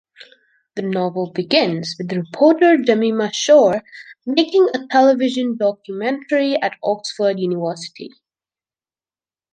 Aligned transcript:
The 0.75 0.81
novel 0.81 1.31
begins 1.31 1.93
with 1.99 2.11
reporter 2.13 2.75
Jemima 2.75 3.31
Shore 3.33 3.83
making 4.25 4.67
a 4.73 4.87
television 4.89 5.57
documentary 5.57 6.59
at 6.59 6.79
Oxford 6.83 7.39
University. 7.39 8.09